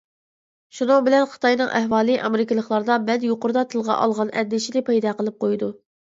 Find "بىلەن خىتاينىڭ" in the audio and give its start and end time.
1.07-1.67